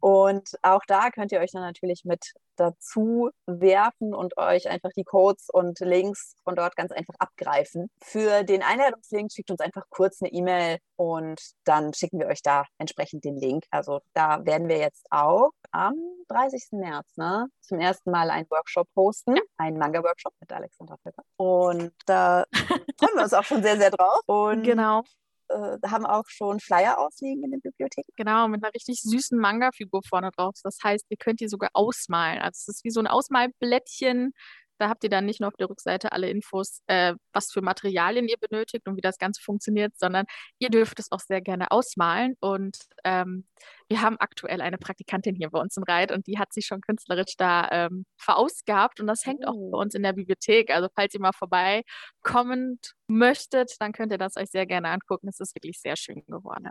Und 0.00 0.56
auch 0.62 0.82
da 0.86 1.10
könnt 1.10 1.32
ihr 1.32 1.40
euch 1.40 1.52
dann 1.52 1.62
natürlich 1.62 2.04
mit 2.04 2.34
dazu 2.56 3.30
werfen 3.46 4.14
und 4.14 4.36
euch 4.38 4.68
einfach 4.68 4.90
die 4.96 5.04
Codes 5.04 5.48
und 5.50 5.78
Links 5.80 6.34
von 6.42 6.56
dort 6.56 6.76
ganz 6.76 6.92
einfach 6.92 7.14
abgreifen. 7.18 7.90
Für 8.02 8.44
den 8.44 8.62
Einladungslink 8.62 9.32
schickt 9.32 9.50
uns 9.50 9.60
einfach 9.60 9.84
kurz 9.90 10.22
eine 10.22 10.32
E-Mail 10.32 10.78
und 10.96 11.40
dann 11.64 11.92
schicken 11.92 12.18
wir 12.18 12.26
euch 12.26 12.42
da 12.42 12.64
entsprechend 12.78 13.24
den 13.24 13.36
Link. 13.36 13.64
Also 13.70 14.00
da 14.14 14.44
werden 14.44 14.68
wir 14.68 14.78
jetzt 14.78 15.06
auch 15.10 15.50
am 15.70 15.94
30. 16.28 16.68
März 16.72 17.16
ne, 17.16 17.48
zum 17.60 17.78
ersten 17.78 18.10
Mal 18.10 18.30
einen 18.30 18.50
Workshop 18.50 18.88
hosten, 18.96 19.36
einen 19.58 19.78
Manga-Workshop 19.78 20.32
mit 20.40 20.52
Alexandra 20.52 20.96
Völker. 21.02 21.22
Und 21.36 21.92
da 22.06 22.44
freuen 22.98 23.16
wir 23.16 23.22
uns 23.24 23.34
auch 23.34 23.44
schon 23.44 23.62
sehr, 23.62 23.76
sehr 23.76 23.90
drauf. 23.90 24.20
Und 24.26 24.62
genau 24.62 25.02
äh, 25.48 25.78
haben 25.88 26.06
auch 26.06 26.24
schon 26.28 26.60
Flyer 26.60 26.98
ausliegen 26.98 27.44
in 27.44 27.50
den 27.50 27.60
Bibliotheken. 27.60 28.12
Genau, 28.16 28.48
mit 28.48 28.62
einer 28.62 28.74
richtig 28.74 29.00
süßen 29.02 29.38
Manga-Figur 29.38 30.02
vorne 30.08 30.30
drauf. 30.36 30.54
Das 30.62 30.78
heißt, 30.82 31.06
ihr 31.08 31.16
könnt 31.16 31.40
die 31.40 31.48
sogar 31.48 31.70
ausmalen. 31.72 32.40
Also 32.40 32.58
es 32.58 32.68
ist 32.68 32.84
wie 32.84 32.90
so 32.90 33.00
ein 33.00 33.06
Ausmalblättchen 33.06 34.32
da 34.78 34.88
habt 34.88 35.04
ihr 35.04 35.10
dann 35.10 35.26
nicht 35.26 35.40
nur 35.40 35.48
auf 35.48 35.56
der 35.56 35.68
Rückseite 35.68 36.12
alle 36.12 36.28
Infos, 36.30 36.80
äh, 36.86 37.14
was 37.32 37.52
für 37.52 37.62
Materialien 37.62 38.28
ihr 38.28 38.36
benötigt 38.38 38.86
und 38.86 38.96
wie 38.96 39.00
das 39.00 39.18
Ganze 39.18 39.42
funktioniert, 39.42 39.96
sondern 39.98 40.26
ihr 40.58 40.70
dürft 40.70 40.98
es 40.98 41.12
auch 41.12 41.20
sehr 41.20 41.40
gerne 41.40 41.70
ausmalen. 41.70 42.34
Und 42.40 42.78
ähm, 43.04 43.46
wir 43.88 44.02
haben 44.02 44.16
aktuell 44.18 44.60
eine 44.60 44.78
Praktikantin 44.78 45.34
hier 45.34 45.50
bei 45.50 45.60
uns 45.60 45.76
in 45.76 45.82
Reit 45.84 46.12
und 46.12 46.26
die 46.26 46.38
hat 46.38 46.52
sich 46.52 46.66
schon 46.66 46.80
künstlerisch 46.80 47.36
da 47.36 47.68
ähm, 47.70 48.06
verausgabt 48.16 49.00
und 49.00 49.06
das 49.06 49.24
hängt 49.26 49.46
auch 49.46 49.54
bei 49.54 49.78
oh. 49.78 49.80
uns 49.80 49.94
in 49.94 50.02
der 50.02 50.12
Bibliothek. 50.12 50.70
Also 50.70 50.88
falls 50.94 51.14
ihr 51.14 51.20
mal 51.20 51.32
vorbeikommen 51.32 52.78
möchtet, 53.06 53.76
dann 53.80 53.92
könnt 53.92 54.12
ihr 54.12 54.18
das 54.18 54.36
euch 54.36 54.50
sehr 54.50 54.66
gerne 54.66 54.88
angucken. 54.88 55.28
Es 55.28 55.40
ist 55.40 55.54
wirklich 55.54 55.80
sehr 55.80 55.96
schön 55.96 56.24
geworden. 56.26 56.70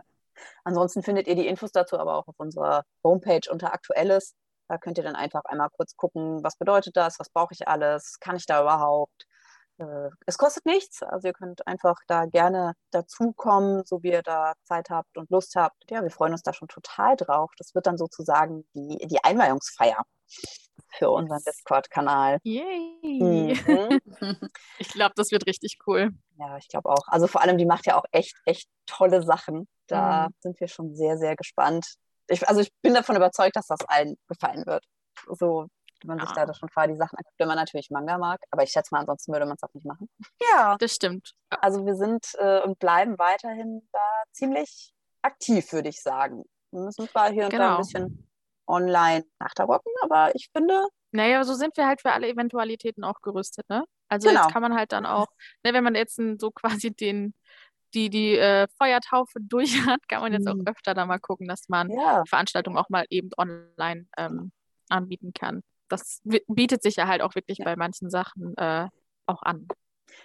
Ansonsten 0.64 1.02
findet 1.02 1.26
ihr 1.28 1.34
die 1.34 1.46
Infos 1.46 1.72
dazu 1.72 1.98
aber 1.98 2.16
auch 2.16 2.28
auf 2.28 2.38
unserer 2.38 2.84
Homepage 3.02 3.50
unter 3.50 3.72
Aktuelles. 3.72 4.34
Da 4.68 4.78
könnt 4.78 4.98
ihr 4.98 5.04
dann 5.04 5.16
einfach 5.16 5.44
einmal 5.44 5.70
kurz 5.70 5.96
gucken, 5.96 6.42
was 6.42 6.56
bedeutet 6.56 6.96
das, 6.96 7.18
was 7.18 7.30
brauche 7.30 7.54
ich 7.54 7.68
alles, 7.68 8.18
kann 8.20 8.36
ich 8.36 8.46
da 8.46 8.62
überhaupt. 8.62 9.26
Äh, 9.78 10.10
es 10.26 10.38
kostet 10.38 10.66
nichts, 10.66 11.02
also 11.02 11.28
ihr 11.28 11.34
könnt 11.34 11.66
einfach 11.66 11.96
da 12.08 12.26
gerne 12.26 12.72
dazukommen, 12.90 13.84
so 13.84 14.02
wie 14.02 14.12
ihr 14.12 14.22
da 14.22 14.54
Zeit 14.64 14.90
habt 14.90 15.16
und 15.16 15.30
Lust 15.30 15.54
habt. 15.56 15.76
Ja, 15.90 16.02
wir 16.02 16.10
freuen 16.10 16.32
uns 16.32 16.42
da 16.42 16.52
schon 16.52 16.68
total 16.68 17.16
drauf. 17.16 17.50
Das 17.58 17.74
wird 17.74 17.86
dann 17.86 17.98
sozusagen 17.98 18.66
die, 18.74 19.06
die 19.06 19.22
Einweihungsfeier 19.22 20.02
für 20.98 21.10
unseren 21.10 21.42
Discord-Kanal. 21.46 22.38
Yay! 22.42 22.98
Mhm. 23.02 24.00
Ich 24.78 24.88
glaube, 24.88 25.12
das 25.16 25.30
wird 25.30 25.46
richtig 25.46 25.78
cool. 25.86 26.10
Ja, 26.38 26.56
ich 26.56 26.68
glaube 26.68 26.88
auch. 26.88 27.08
Also 27.08 27.26
vor 27.26 27.42
allem, 27.42 27.58
die 27.58 27.66
macht 27.66 27.86
ja 27.86 27.96
auch 27.96 28.04
echt, 28.12 28.34
echt 28.44 28.68
tolle 28.86 29.22
Sachen. 29.22 29.68
Da 29.86 30.28
mhm. 30.28 30.34
sind 30.40 30.60
wir 30.60 30.68
schon 30.68 30.94
sehr, 30.94 31.18
sehr 31.18 31.36
gespannt 31.36 31.86
ich, 32.28 32.48
also 32.48 32.60
ich 32.60 32.72
bin 32.82 32.94
davon 32.94 33.16
überzeugt, 33.16 33.56
dass 33.56 33.66
das 33.66 33.80
allen 33.86 34.16
gefallen 34.28 34.66
wird. 34.66 34.84
So, 35.38 35.68
wie 36.00 36.08
man 36.08 36.18
ja. 36.18 36.26
sich 36.26 36.34
da 36.34 36.52
schon 36.54 36.68
vorher 36.68 36.92
die 36.92 36.98
Sachen 36.98 37.16
anguckt, 37.16 37.38
wenn 37.38 37.48
man 37.48 37.56
natürlich 37.56 37.90
Manga 37.90 38.18
mag. 38.18 38.40
Aber 38.50 38.62
ich 38.62 38.70
schätze 38.70 38.88
mal, 38.92 39.00
ansonsten 39.00 39.32
würde 39.32 39.46
man 39.46 39.56
es 39.56 39.62
auch 39.62 39.74
nicht 39.74 39.86
machen. 39.86 40.08
Ja. 40.52 40.76
Das 40.78 40.94
stimmt. 40.94 41.32
Also 41.50 41.84
wir 41.84 41.94
sind 41.94 42.26
äh, 42.38 42.60
und 42.60 42.78
bleiben 42.78 43.18
weiterhin 43.18 43.86
da 43.92 44.22
ziemlich 44.32 44.92
aktiv, 45.22 45.72
würde 45.72 45.88
ich 45.88 46.00
sagen. 46.00 46.44
Wir 46.70 46.82
müssen 46.82 47.08
zwar 47.08 47.30
hier 47.30 47.44
und 47.44 47.50
genau. 47.50 47.64
da 47.64 47.74
ein 47.76 47.82
bisschen 47.82 48.28
online 48.66 49.24
nachtarrocken, 49.38 49.92
aber 50.02 50.34
ich 50.34 50.48
finde. 50.54 50.86
Naja, 51.12 51.44
so 51.44 51.54
sind 51.54 51.76
wir 51.76 51.86
halt 51.86 52.00
für 52.00 52.12
alle 52.12 52.28
Eventualitäten 52.28 53.04
auch 53.04 53.20
gerüstet, 53.22 53.68
ne? 53.68 53.84
Also 54.08 54.28
genau. 54.28 54.42
jetzt 54.42 54.52
kann 54.52 54.62
man 54.62 54.76
halt 54.76 54.92
dann 54.92 55.06
auch, 55.06 55.28
ne, 55.64 55.72
wenn 55.72 55.84
man 55.84 55.94
jetzt 55.94 56.20
so 56.38 56.50
quasi 56.50 56.92
den 56.94 57.34
die 57.96 58.10
die 58.10 58.36
äh, 58.36 58.68
Feuertaufe 58.78 59.38
durch 59.40 59.84
hat, 59.86 60.06
kann 60.08 60.22
man 60.22 60.32
jetzt 60.32 60.46
mhm. 60.46 60.62
auch 60.62 60.70
öfter 60.70 60.94
da 60.94 61.06
mal 61.06 61.18
gucken, 61.18 61.48
dass 61.48 61.68
man 61.68 61.90
ja. 61.90 62.22
Veranstaltungen 62.28 62.76
auch 62.76 62.88
mal 62.88 63.06
eben 63.10 63.30
online 63.36 64.06
ähm, 64.16 64.52
anbieten 64.88 65.32
kann. 65.32 65.62
Das 65.88 66.20
bietet 66.46 66.82
sich 66.82 66.96
ja 66.96 67.06
halt 67.06 67.22
auch 67.22 67.34
wirklich 67.34 67.58
ja. 67.58 67.64
bei 67.64 67.76
manchen 67.76 68.10
Sachen 68.10 68.56
äh, 68.56 68.88
auch 69.26 69.42
an. 69.42 69.66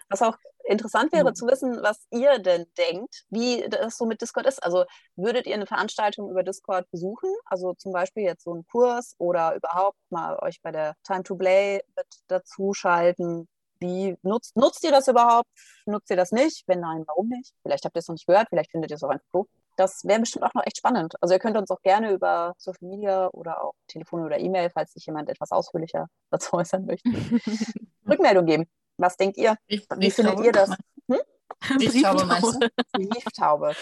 Was 0.10 0.22
auch 0.22 0.38
interessant 0.66 1.12
wäre 1.12 1.30
mhm. 1.30 1.36
zu 1.36 1.48
wissen, 1.48 1.80
was 1.82 2.06
ihr 2.12 2.40
denn 2.40 2.66
denkt, 2.78 3.25
wie 3.30 3.68
das 3.70 3.98
so 3.98 4.06
mit 4.06 4.22
Discord 4.22 4.46
ist. 4.46 4.63
Also 4.63 4.86
würdet 5.16 5.48
ihr 5.48 5.56
eine 5.56 5.66
Veranstaltung 5.66 6.30
über 6.30 6.44
Discord 6.44 6.90
besuchen? 6.92 7.30
Also 7.46 7.74
zum 7.74 7.92
Beispiel 7.92 8.24
jetzt 8.24 8.44
so 8.44 8.54
einen 8.54 8.66
Kurs 8.68 9.16
oder 9.18 9.56
überhaupt 9.56 10.00
mal 10.10 10.38
euch 10.42 10.62
bei 10.62 10.72
der 10.72 10.96
Time 11.04 11.24
to 11.24 11.36
Play 11.36 11.82
mit 11.96 12.08
dazu 12.28 12.74
schalten? 12.74 13.48
Wie 13.82 14.16
nutzt, 14.22 14.56
nutzt 14.56 14.84
ihr 14.84 14.92
das 14.92 15.08
überhaupt? 15.08 15.50
Nutzt 15.88 16.10
ihr 16.12 16.16
das 16.16 16.32
nicht? 16.32 16.64
Wenn 16.68 16.82
nein, 16.82 17.04
warum 17.08 17.30
nicht? 17.30 17.52
Vielleicht 17.64 17.84
habt 17.84 17.96
ihr 17.96 18.00
es 18.00 18.08
noch 18.08 18.14
nicht 18.14 18.28
gehört, 18.28 18.48
vielleicht 18.50 18.72
findet 18.72 18.92
ihr 18.92 18.96
es 18.96 19.04
auch 19.04 19.10
einfach 19.10 19.26
doof. 19.34 19.48
Das 19.76 20.04
wäre 20.06 20.20
bestimmt 20.20 20.46
auch 20.46 20.54
noch 20.54 20.66
echt 20.66 20.78
spannend. 20.78 21.16
Also 21.20 21.34
ihr 21.34 21.40
könnt 21.40 21.58
uns 21.58 21.72
auch 21.72 21.82
gerne 21.82 22.12
über 22.12 22.54
Social 22.58 22.88
Media 22.88 23.28
oder 23.30 23.64
auch 23.64 23.74
Telefon 23.88 24.24
oder 24.24 24.38
E-Mail, 24.38 24.70
falls 24.70 24.94
sich 24.94 25.06
jemand 25.08 25.30
etwas 25.30 25.52
ausführlicher 25.52 26.08
dazu 26.30 26.54
äußern 26.54 26.86
möchte, 26.86 27.10
Rückmeldung 28.08 28.46
geben. 28.46 28.70
Was 28.98 29.18
denkt 29.18 29.38
ihr? 29.38 29.58
Ich, 29.66 29.88
Wie 29.98 30.12
findet 30.12 30.40
ihr 30.42 30.52
das? 30.52 30.70
Hm? 31.10 31.20
Brieftaube 31.78 32.26
meinst 32.26 32.54
du? 32.54 32.70
Brieftaube. 32.94 33.76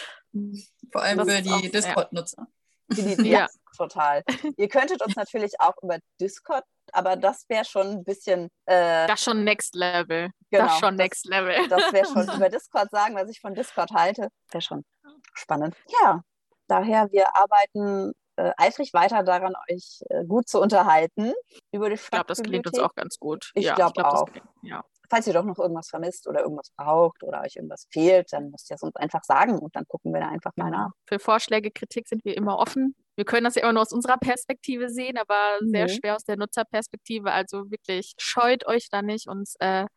Vor 0.91 1.01
allem 1.01 1.27
für 1.27 1.41
die 1.41 1.69
Discord-Nutzer. 1.71 2.47
Ja. 2.95 3.23
ja, 3.23 3.47
total. 3.77 4.23
Ihr 4.57 4.67
könntet 4.67 5.03
uns 5.03 5.15
natürlich 5.15 5.59
auch 5.59 5.75
über 5.83 5.99
Discord 6.19 6.63
aber 6.93 7.15
das 7.15 7.45
wäre 7.49 7.65
schon 7.65 7.87
ein 7.87 8.03
bisschen. 8.03 8.49
Äh, 8.65 9.07
das 9.07 9.23
schon 9.23 9.43
Next 9.43 9.75
Level. 9.75 10.29
Genau, 10.49 10.65
das 10.65 10.79
schon 10.79 10.95
Next 10.95 11.25
Level. 11.25 11.67
Das 11.67 11.91
wäre 11.93 12.05
schon 12.05 12.27
über 12.35 12.49
Discord 12.49 12.89
sagen, 12.91 13.15
was 13.15 13.29
ich 13.29 13.39
von 13.39 13.53
Discord 13.53 13.91
halte. 13.91 14.29
Wäre 14.51 14.61
schon 14.61 14.85
spannend. 15.33 15.75
Ja, 16.01 16.21
daher, 16.67 17.11
wir 17.11 17.35
arbeiten 17.35 18.13
äh, 18.39 18.53
eifrig 18.57 18.93
weiter 18.93 19.23
daran, 19.23 19.53
euch 19.69 20.01
äh, 20.09 20.23
gut 20.25 20.47
zu 20.47 20.61
unterhalten 20.61 21.33
über 21.71 21.89
die 21.89 21.95
Ich 21.95 22.09
glaube, 22.09 22.27
das 22.27 22.41
klingt 22.41 22.67
uns 22.67 22.79
auch 22.79 22.95
ganz 22.95 23.19
gut. 23.19 23.51
Ich 23.53 23.65
ja, 23.65 23.75
glaube 23.75 23.93
glaub, 23.93 24.13
auch. 24.13 24.25
Klingt, 24.25 24.47
ja. 24.61 24.83
Falls 25.09 25.27
ihr 25.27 25.33
doch 25.33 25.43
noch 25.43 25.57
irgendwas 25.57 25.89
vermisst 25.89 26.27
oder 26.27 26.41
irgendwas 26.41 26.69
braucht 26.77 27.23
oder 27.23 27.41
euch 27.41 27.55
irgendwas 27.55 27.87
fehlt, 27.91 28.31
dann 28.31 28.51
müsst 28.51 28.69
ihr 28.69 28.75
es 28.75 28.83
uns 28.83 28.95
einfach 28.95 29.23
sagen 29.23 29.57
und 29.57 29.75
dann 29.75 29.85
gucken 29.87 30.13
wir 30.13 30.21
da 30.21 30.29
einfach 30.29 30.51
mal 30.55 30.69
nach. 30.69 30.91
Für 31.07 31.19
Vorschläge, 31.19 31.71
Kritik 31.71 32.07
sind 32.07 32.23
wir 32.23 32.37
immer 32.37 32.59
offen 32.59 32.95
wir 33.19 33.25
können 33.25 33.43
das 33.43 33.55
ja 33.55 33.63
immer 33.63 33.73
nur 33.73 33.81
aus 33.81 33.91
unserer 33.91 34.17
Perspektive 34.17 34.89
sehen, 34.89 35.17
aber 35.17 35.57
mhm. 35.59 35.71
sehr 35.71 35.89
schwer 35.89 36.15
aus 36.15 36.23
der 36.23 36.37
Nutzerperspektive. 36.37 37.33
Also 37.33 37.69
wirklich 37.69 38.13
scheut 38.17 38.65
euch 38.65 38.87
da 38.89 39.01
nicht, 39.01 39.27
uns 39.27 39.55
äh, 39.59 39.87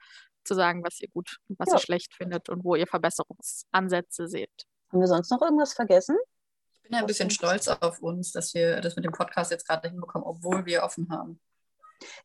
zu 0.43 0.55
sagen, 0.55 0.83
was 0.83 1.01
ihr 1.01 1.07
gut 1.09 1.37
und 1.49 1.57
was 1.61 1.69
ja. 1.69 1.77
ihr 1.77 1.79
schlecht 1.79 2.15
findet 2.17 2.49
und 2.49 2.65
wo 2.65 2.75
ihr 2.75 2.89
Verbesserungsansätze 2.89 4.27
seht. 4.27 4.51
Haben 4.91 5.01
wir 5.01 5.07
sonst 5.07 5.31
noch 5.31 5.41
irgendwas 5.41 5.73
vergessen? 5.73 6.17
Ich 6.75 6.83
bin 6.83 6.95
ein 6.97 7.07
bisschen 7.07 7.31
stolz 7.31 7.69
auf 7.69 8.01
uns, 8.01 8.33
dass 8.33 8.55
wir 8.55 8.81
das 8.81 8.97
mit 8.97 9.05
dem 9.05 9.13
Podcast 9.13 9.53
jetzt 9.53 9.69
gerade 9.69 9.89
hinbekommen, 9.89 10.27
obwohl 10.27 10.67
wir 10.67 10.83
offen 10.83 11.09
haben. 11.09 11.41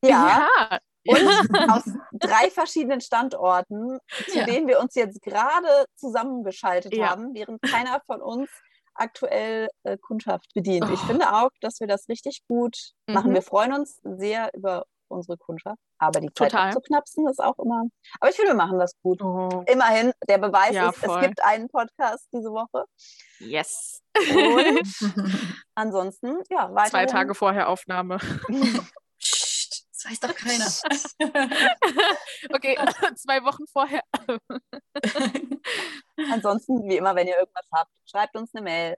Ja. 0.02 0.48
ja. 0.64 0.78
Und 1.06 1.16
aus 1.70 1.84
drei 2.12 2.50
verschiedenen 2.50 3.00
Standorten, 3.00 4.00
zu 4.28 4.36
ja. 4.36 4.46
denen 4.46 4.66
wir 4.66 4.80
uns 4.80 4.96
jetzt 4.96 5.22
gerade 5.22 5.86
zusammengeschaltet 5.94 6.92
ja. 6.92 7.10
haben, 7.10 7.34
während 7.34 7.62
keiner 7.62 8.02
von 8.04 8.20
uns 8.20 8.50
aktuell 8.98 9.68
äh, 9.84 9.96
Kundschaft 9.98 10.46
bedient. 10.54 10.86
Oh. 10.88 10.92
Ich 10.92 11.00
finde 11.00 11.32
auch, 11.32 11.50
dass 11.60 11.80
wir 11.80 11.86
das 11.86 12.08
richtig 12.08 12.42
gut 12.46 12.76
mhm. 13.06 13.14
machen. 13.14 13.34
Wir 13.34 13.42
freuen 13.42 13.72
uns 13.72 14.00
sehr 14.02 14.50
über 14.54 14.84
unsere 15.08 15.36
Kundschaft. 15.38 15.78
Aber 15.98 16.20
die 16.20 16.32
Zeit 16.32 16.52
zu 16.72 16.80
knapsen 16.80 17.26
ist 17.28 17.40
auch 17.40 17.58
immer. 17.58 17.84
Aber 18.20 18.30
ich 18.30 18.36
finde, 18.36 18.52
wir 18.52 18.56
machen 18.56 18.78
das 18.78 18.92
gut. 19.02 19.20
Oh. 19.22 19.64
Immerhin, 19.66 20.12
der 20.28 20.38
Beweis 20.38 20.74
ja, 20.74 20.90
ist, 20.90 20.98
voll. 20.98 21.18
es 21.18 21.26
gibt 21.26 21.42
einen 21.42 21.68
Podcast 21.68 22.28
diese 22.32 22.50
Woche. 22.50 22.84
Yes. 23.40 24.02
Und 24.16 24.82
ansonsten, 25.74 26.38
ja, 26.50 26.72
weiter. 26.74 26.90
Zwei 26.90 27.06
Tage 27.06 27.34
vorher 27.34 27.68
Aufnahme. 27.68 28.18
Das 30.00 30.12
weiß 30.12 30.20
doch 30.20 30.34
keiner. 30.36 30.64
okay, 32.54 32.78
zwei 33.16 33.42
Wochen 33.42 33.66
vorher. 33.66 34.00
Ansonsten, 36.32 36.88
wie 36.88 36.96
immer, 36.96 37.14
wenn 37.14 37.26
ihr 37.26 37.38
irgendwas 37.38 37.66
habt, 37.72 37.90
schreibt 38.04 38.36
uns 38.36 38.54
eine 38.54 38.62
Mail 38.62 38.96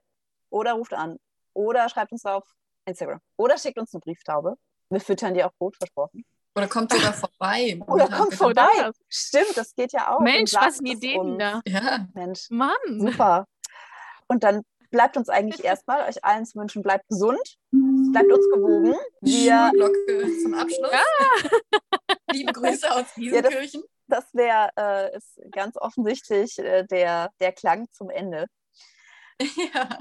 oder 0.49 0.73
ruft 0.73 0.93
an 0.93 1.17
oder 1.53 1.87
schreibt 1.89 2.11
uns 2.11 2.25
auf 2.25 2.43
Instagram 2.85 3.19
oder 3.37 3.57
schickt 3.57 3.77
uns 3.77 3.93
eine 3.93 4.01
Brieftaube. 4.01 4.57
Wir 4.89 4.99
füttern 4.99 5.33
die 5.33 5.43
auch 5.43 5.53
gut, 5.57 5.75
versprochen. 5.77 6.25
Oder 6.55 6.67
kommt 6.67 6.91
sogar 6.91 7.13
vorbei. 7.39 7.79
Oder 7.87 8.07
kommt 8.09 8.33
vorbei. 8.33 8.91
Stimmt, 9.07 9.55
das 9.55 9.73
geht 9.73 9.93
ja 9.93 10.13
auch. 10.13 10.19
Mensch, 10.19 10.53
was 10.53 10.79
eine 10.79 10.89
Idee 10.89 11.17
da. 11.37 11.61
Ja. 11.65 12.07
Mensch. 12.13 12.49
Mann. 12.49 12.75
Super. 12.99 13.45
Und 14.27 14.43
dann 14.43 14.63
bleibt 14.89 15.15
uns 15.17 15.29
eigentlich 15.29 15.63
erstmal 15.63 16.07
euch 16.07 16.23
allen 16.23 16.45
zu 16.45 16.59
wünschen, 16.59 16.81
bleibt 16.81 17.07
gesund, 17.07 17.57
bleibt 17.71 18.31
uns 18.31 18.45
gewogen. 18.53 18.95
Wir 19.21 19.71
Glocke 19.73 20.27
zum 20.43 20.53
Abschluss. 20.53 20.91
Ja. 20.91 21.49
Liebe 22.31 22.51
Grüße 22.51 22.91
aus 22.91 23.05
Wiesenkirchen. 23.15 23.81
Ja, 23.81 23.87
das, 24.11 24.33
wäre 24.33 24.69
äh, 24.77 25.17
ist 25.17 25.39
ganz 25.51 25.77
offensichtlich 25.77 26.59
äh, 26.59 26.85
der, 26.85 27.31
der 27.39 27.51
Klang 27.51 27.87
zum 27.91 28.09
Ende. 28.09 28.47
Ja. 29.73 29.97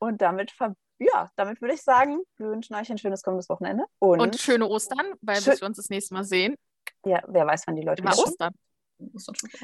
Und 0.00 0.20
damit 0.20 0.52
ja, 0.98 1.30
damit 1.36 1.60
würde 1.60 1.74
ich 1.74 1.82
sagen, 1.82 2.20
wir 2.36 2.48
wünschen 2.48 2.74
euch 2.74 2.90
ein 2.90 2.98
schönes 2.98 3.22
kommendes 3.22 3.48
Wochenende. 3.48 3.84
Und, 4.00 4.20
und 4.20 4.36
schöne 4.36 4.66
Ostern, 4.66 5.14
weil 5.22 5.40
schön 5.40 5.58
wir 5.60 5.66
uns 5.66 5.76
das 5.76 5.88
nächste 5.88 6.14
Mal 6.14 6.24
sehen. 6.24 6.56
Ja, 7.04 7.22
wer 7.28 7.46
weiß, 7.46 7.66
wann 7.66 7.76
die 7.76 7.82
Leute 7.82 8.02
wieder 8.02 8.18
Ostern. 8.18 8.52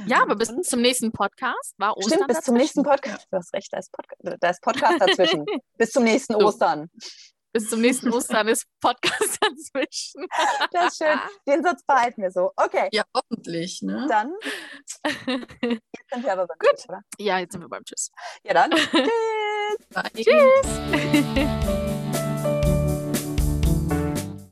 Ja, 0.07 0.23
aber 0.23 0.37
bis 0.37 0.55
zum 0.63 0.81
nächsten 0.81 1.13
Podcast 1.13 1.75
war 1.77 1.97
Ostern. 1.97 2.13
Stimmt, 2.13 2.29
bis 2.29 2.41
zum 2.41 2.55
nächsten 2.55 2.83
Podcast. 2.83 3.27
Du 3.31 3.37
hast 3.37 3.53
recht, 3.53 3.71
da 3.73 3.79
ist 3.79 3.93
Podcast, 3.93 4.37
da 4.41 4.51
ist 4.51 4.63
Podcast 4.63 5.01
dazwischen. 5.01 5.45
bis 5.77 5.91
zum 5.91 6.05
nächsten 6.05 6.35
So. 6.35 6.47
Ostern. 6.47 6.91
Bis 7.53 7.71
zum 7.71 7.81
nächsten 7.81 8.13
Ostern 8.13 8.49
ist 8.49 8.67
Podcast 8.81 9.39
dazwischen. 9.41 10.27
Das 10.73 10.93
ist 10.93 10.99
schön. 10.99 11.19
Den 11.49 11.63
Satz 11.63 11.83
behalten 11.87 12.23
wir 12.23 12.31
so. 12.31 12.53
Okay, 12.57 12.89
Ja, 12.93 13.05
hoffentlich, 13.15 13.81
ne? 13.83 14.07
dann 14.09 14.33
jetzt 15.27 16.11
sind 16.13 16.25
wir 16.25 16.33
aber 16.33 16.47
beim 16.47 16.59
Gut. 16.59 16.71
Tschüss, 16.77 16.89
oder? 16.89 17.01
ja, 17.19 17.39
jetzt 17.39 17.53
sind 17.53 17.63
wir 17.63 17.69
beim 17.69 17.85
Tschüss. 17.85 18.11
Ja, 18.45 18.55
dann. 18.55 18.71
Tschüss. 18.73 19.11
Bye. 19.91 20.11
Tschüss. 20.15 21.86